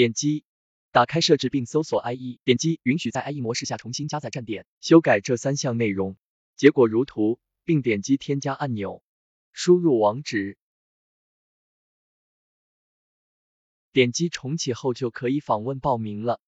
[0.00, 0.46] 点击
[0.92, 6.16] 打开设置并搜索 ie 点击允许在 ie 模式下重新加载站点修改这三项内容。
[6.56, 9.02] 结果如图并点击添加按钮
[9.52, 10.56] 输入网址。
[13.92, 16.40] 点击重启后就可以访问报名了。